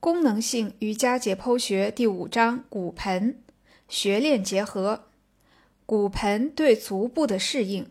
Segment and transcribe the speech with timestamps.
[0.00, 3.38] 功能性瑜伽解剖学第五章骨盆
[3.86, 5.04] 学练结合。
[5.84, 7.86] 骨盆对足部的适应，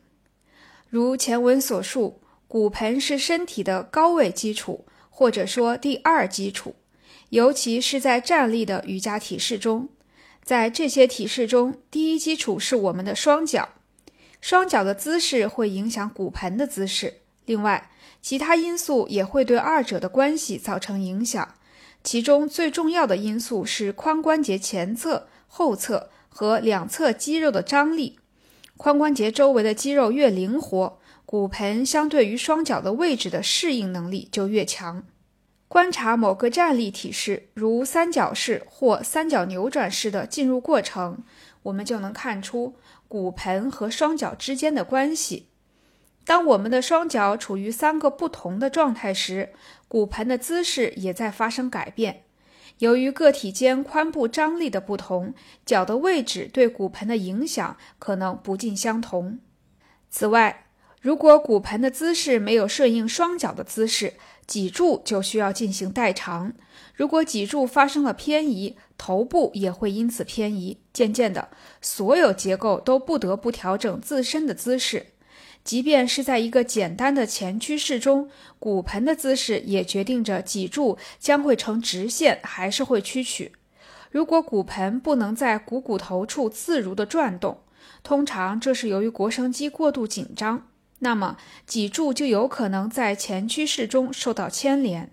[0.90, 6.74] 如前文所述，骨盆是身体的高位基础，或者说第二基础，
[7.30, 9.88] 尤其是在站立的瑜伽体式中。
[10.44, 13.70] 在这些体式中，第一基础是我们的双脚，
[14.42, 17.20] 双脚的姿势会影响骨盆的姿势。
[17.46, 21.54] 另外，其他因素也会对二者的关系造成影响。
[22.10, 28.18] 其中最重要的因素是髋关节前侧、后侧和两侧肌肉的张力。
[28.80, 35.04] 髋关节周围的肌肉越灵活，骨盆相对于双脚的位置的适应能力就越强。
[35.68, 41.20] 观察某个站立体式，如三角式或三角扭转式的进入过程，
[41.62, 42.74] 我们就能看出
[43.08, 45.49] 骨盆和双脚之间的关系。
[46.30, 49.50] 当我们的双脚处于三个不同的状态时，
[49.88, 52.22] 骨盆的姿势也在发生改变。
[52.78, 55.34] 由于个体间髋部张力的不同，
[55.66, 59.40] 脚的位置对骨盆的影响可能不尽相同。
[60.12, 60.68] 此外，
[61.02, 64.14] 如果骨盆的姿势没有顺应双脚的姿势，
[64.46, 66.54] 脊柱就需要进行代偿。
[66.94, 70.80] 如果脊柱发生了偏移，头部也会因此偏移。
[70.94, 71.50] 渐渐的，
[71.82, 75.08] 所有结构都不得不调整自身的姿势。
[75.70, 83.52] 即便是在一个简单的前屈式中，骨盆的姿势也决定着脊柱将会呈直线还是会屈曲。
[84.10, 87.60] 如果骨盆不能在股骨头处自如地转动，
[88.02, 90.66] 通常这是由于腘绳肌过度紧张，
[90.98, 95.12] 那么脊柱就有可能在前屈式中受到牵连。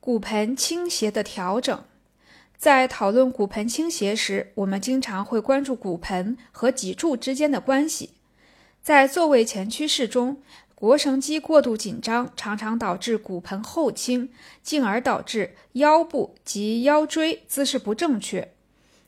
[0.00, 1.84] 骨盆倾斜的调整，
[2.58, 8.10] 在讨论骨盆倾斜时，我们经常会关注骨盆和脊柱之间的关系。
[8.84, 10.42] 在座位前屈式中，
[10.78, 14.28] 腘绳肌过度紧张，常常导致骨盆后倾，
[14.62, 18.52] 进而导致腰部及腰椎姿势不正确。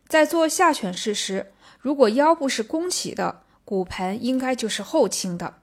[0.09, 5.57] 在做下犬式时，如果腰部是弓起的，骨盆应该就是后倾的，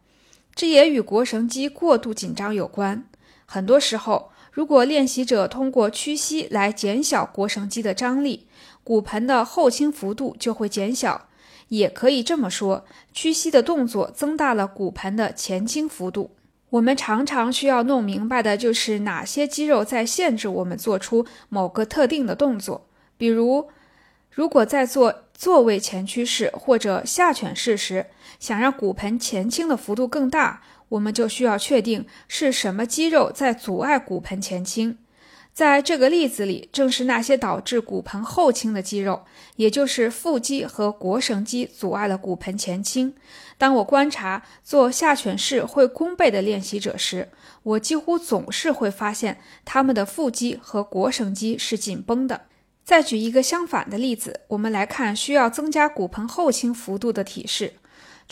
[0.53, 3.09] 这也与腘绳肌过度紧张有关。
[3.47, 8.46] 很多时候，如果练习者通过屈膝来减小腘绳肌的张力，
[8.84, 11.29] 骨盆的后倾幅度就会减小。
[11.78, 16.29] 也可以这么说，屈膝的动作增大了骨盆的前倾幅度。
[16.69, 22.88] 我们常常需要弄明白的就是哪些肌肉在限制我们做出某个特定的动作。
[23.17, 23.69] 比如，
[24.29, 28.05] 如果在做坐位前屈式或者下犬式时，
[28.40, 35.00] 想让骨盆前倾的幅度更大，我们就需要确定是什么肌肉在阻碍骨盆前倾。
[35.53, 39.24] 在这个例子里，正是那些导致骨盆后倾的肌肉，
[39.56, 43.14] 也就是腹肌和腘绳肌，阻碍了骨盆前倾。
[43.59, 47.30] 当我观察做下犬式会弓背的练习者时，
[47.62, 52.41] 我几乎总是会发现他们的腹肌和腘绳肌是紧绷的。
[52.84, 57.74] 再举一个相反的例子，我们来看需要增加骨盆后倾幅度的体式。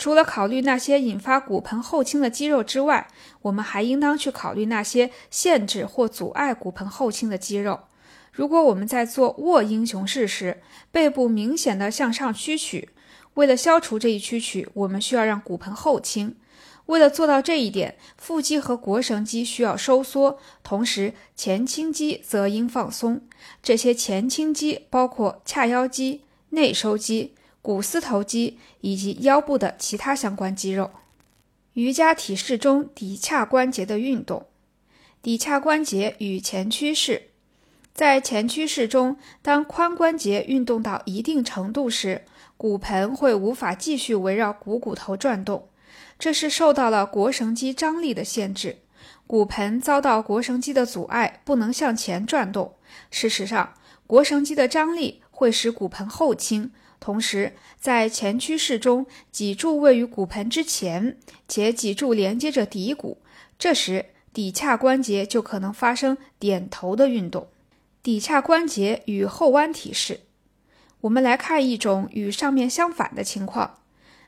[0.02, 3.06] 除了考虑那些引发骨盆后倾的肌肉之外，
[3.42, 7.82] 我们还应当去考虑那些限制或阻碍骨盆后倾的肌肉。
[8.32, 12.88] 如果我们在做卧英雄式时，背部明显的向上屈曲，
[13.34, 16.34] 为了消除这一屈曲，我们需要让骨盆后倾。
[16.86, 23.20] 为了做到这一点，腹肌和腘绳肌需要收缩，同时前倾肌则应放松。
[23.62, 27.34] 这些前倾肌包括髂腰肌、内收肌。
[27.62, 30.90] 股四头肌以及腰部的其他相关肌肉。
[31.74, 34.46] 瑜伽体式中骶髂关节的运动。
[35.22, 37.30] 骶髂关节与前屈式。
[37.94, 42.24] 在前屈式中，当髋关节运动到一定程度时，
[42.56, 45.68] 骨盆会无法继续围绕股骨头转动，
[46.18, 48.78] 这是受到了腘绳肌张力的限制。
[49.26, 52.74] 骨盆遭到腘绳肌的阻碍，不能向前转动。
[53.10, 53.74] 事实上，
[54.08, 56.72] 腘绳肌的张力会使骨盆后倾。
[57.02, 61.18] 同时，在前屈式中，脊柱位于骨盆之前，
[61.48, 63.18] 且脊柱连接着骶骨，
[63.58, 67.48] 这时骶髂关节就可能发生点头的运动。
[68.04, 70.20] 骶髂关节与后弯体式，
[71.00, 73.80] 我们来看一种与上面相反的情况。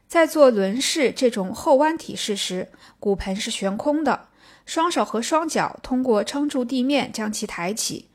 [0.09, 4.27] 在做轮式这种后弯体式时，骨盆是悬空的，
[4.67, 8.09] 双手和双脚通过撑住地面将其抬起。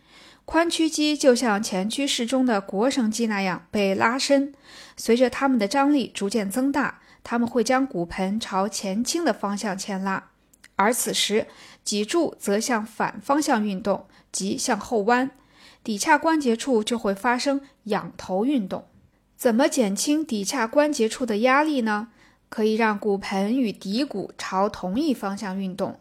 [0.51, 4.51] 髋屈肌就像前屈式中的腘绳肌那样被拉伸，
[4.97, 10.31] 随着它们的张力逐渐增大，它们会将骨盆朝前倾的方向牵拉，
[10.75, 11.45] 而此时
[11.83, 15.29] 脊柱则向反方向运动，即向后弯，
[15.85, 18.85] 骶髂关节处就会发生仰头运动。
[19.37, 22.07] 怎么减轻骶髂关节处的压力呢？
[22.49, 25.99] 可以让骨盆与骶骨朝同一方向运动。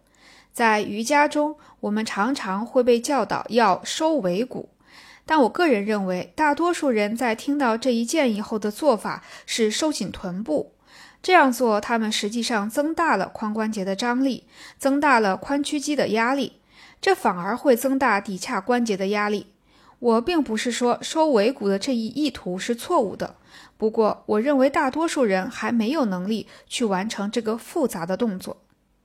[0.53, 4.69] 在瑜伽中，我们常常会被教导要收尾骨，
[5.25, 10.73] 但我个人认为，大多数人在听到这一建议后的做法是收紧臀部。
[11.21, 14.45] 这样做，他们实际上增大了髋关节的张力，
[14.79, 16.61] 增大了髋屈肌的压力，
[17.01, 19.49] 这反而会增大骶髂关节的压力。
[19.99, 23.35] 我并不是说收尾骨的这一意图是错误的，
[23.77, 28.59] 不过我认为大多数人还没有能力去完成这个复杂的动作。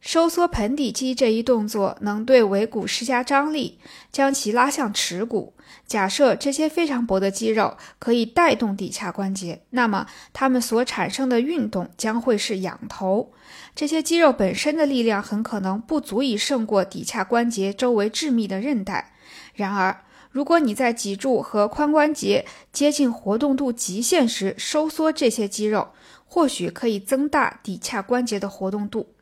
[0.05, 3.79] 收缩盆底肌这一动作能对尾骨施加张力，
[4.11, 5.53] 将其拉向耻骨。
[5.87, 13.31] 假设这些非常薄的肌肉可以带动骶髂关节，那么它们所产生的运动将会是仰头。
[13.73, 19.13] 这些肌肉本身的力量很可能不足以胜过骶髂关节周围致密的韧带。
[19.53, 25.93] 然而，如果你在脊柱和髋关节接近活动度极限时收缩这些肌肉，
[26.25, 29.12] 或许可以增大骶髂关节的活动度。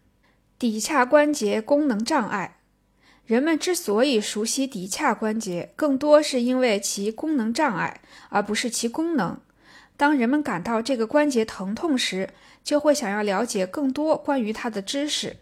[0.62, 2.60] 骶髂关节功能障碍，
[3.26, 8.00] 人们之所以熟悉骶髂关节，更多是因为其功能障碍，
[8.30, 9.40] 而不是其功能。
[9.98, 12.30] 当人们感到这个关节疼痛时，
[12.64, 15.38] 就会想要了解更多关于它的知识。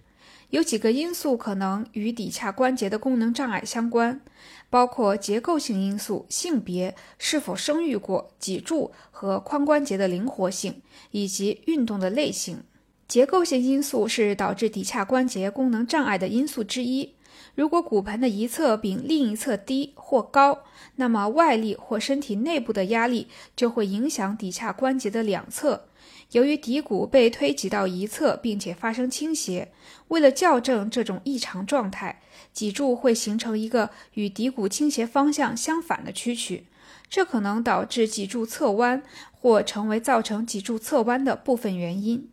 [0.51, 4.21] 有几个因素可能与骶髂关节的功能障碍相关，
[4.69, 10.81] 包括结构性因素、性别、是否生育过、脊柱和髋关节的灵活性，
[11.12, 12.63] 以及运动的类型。
[13.09, 17.15] 结构性因素是导致骶髂关节功能障碍的因素之一。
[17.56, 20.59] 如果骨盆的一侧比另一侧低或高，
[20.97, 25.88] 那么外力或身体内部的压力就会影响骶髂关节的两侧。
[26.33, 29.71] 由于骶骨被推挤到一侧，并且发生倾斜，
[30.09, 32.21] 为了校正这种异常状态，
[32.53, 36.67] 脊柱会形成一个与骶骨倾斜方向相反的屈曲，
[37.09, 39.01] 这可能导致脊柱侧弯，
[39.31, 42.29] 或成为造成脊柱侧弯的部分原因。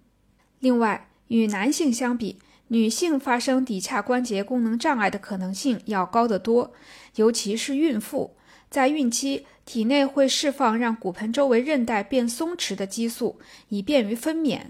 [0.60, 2.38] 另外，与男性相比，
[2.68, 6.72] 女性发生骶髂关节功能障碍的可能性要高得多，
[7.16, 8.34] 尤其是孕妇。
[8.68, 13.38] 在孕期，体内会释放让骨盆周围韧带变松弛的激素，
[13.68, 14.62] 以便于分娩。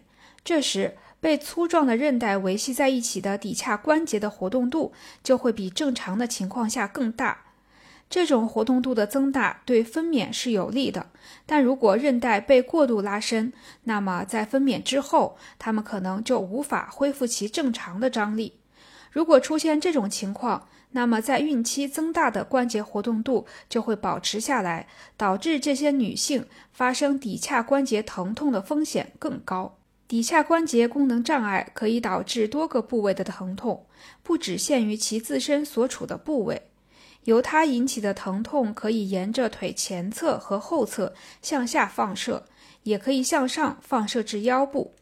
[0.44, 4.92] 这时，被粗壮的韧带维系在一起的骶髂关节的活动度
[5.24, 7.45] 就会比正常的情况下更大。
[8.08, 11.10] 这种活动度的增大对分娩是有利的，
[11.44, 13.52] 但如果韧带被过度拉伸，
[13.84, 18.54] 那么在分娩之后，它们可能就无法恢复其正常的张力。
[19.10, 24.86] 如果出现这种情况，那么在孕期增大的关节活动度就会保持下来，
[25.16, 29.76] 导致这些女性发生骶髂关节疼痛的风险更高。
[30.08, 33.84] 骶髂关节功能障碍可以导致多个部位的疼痛，
[34.22, 36.62] 不只限于其自身所处的部位。
[37.26, 42.46] 由它引起的疼痛可以沿着腿前侧和后侧向下放射，
[42.84, 44.94] 也可以向上放射至腰部。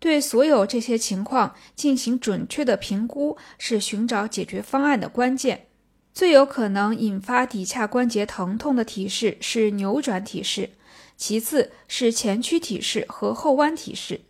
[0.00, 5.66] 对所有这些情况进行准确的评估是寻找解决方案的关键。
[6.14, 10.70] 最有可能引发骶髂关节疼痛的体式是扭转体式，
[11.16, 14.20] 其次是前屈体式和后弯体式。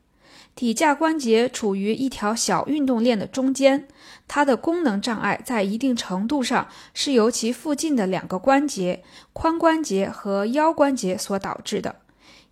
[0.59, 3.87] 骶架关节处于一条小运动链的中间，
[4.27, 12.01] 它的功能障碍在一定程度上是由其附近的两个关节——髋关节和腰关节所导致的。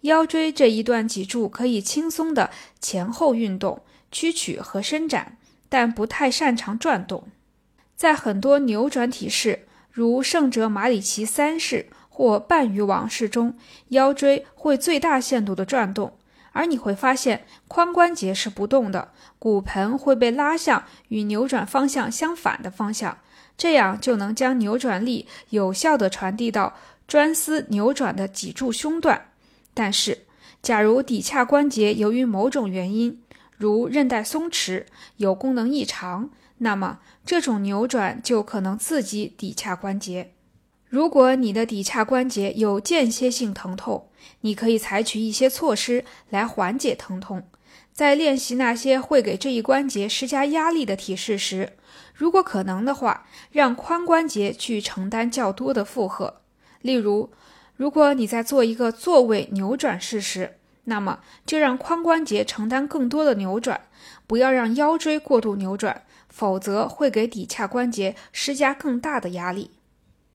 [0.03, 2.51] 腰椎这一段脊柱可以轻松地
[2.81, 3.83] 前后运动、
[4.13, 5.37] 屈曲和伸展，
[5.69, 7.25] 但不太擅长转动。
[7.97, 13.57] 在很多扭转体式，如圣哲马里奇三式或半鱼王式中，
[13.89, 16.13] 腰椎会最大限度地转动。
[16.57, 23.19] 而你会发现，髋关节是不动的，骨盆会被拉向与扭转方向相反的方向，
[23.59, 26.75] 这样就能将扭转力有效地传递到
[27.07, 29.27] 专司扭转的脊柱胸段。
[29.75, 30.21] 但是，
[30.63, 33.23] 假如骶髂关节由于某种原因，
[33.59, 34.87] 如韧带松弛、
[35.19, 40.33] 有功能异常，那么这种扭转就可能刺激骶髂关节。
[40.89, 44.09] 如果你的骶髂关节有间歇性疼痛，
[44.43, 47.43] 你可以采取一些措施来缓解疼痛。
[47.93, 51.73] 在练习那些会给这一关节施加压力的体式时，
[52.15, 56.43] 如果可能的话，让髋关节去承担较多的负荷。
[56.83, 57.31] 例如，
[57.75, 63.81] 如果你在做一个坐位扭转式时，那么就让髋关节承担更多的扭转，
[64.27, 69.71] 不要让腰椎过度扭转，否则会给骶髂关节施加更大的压力。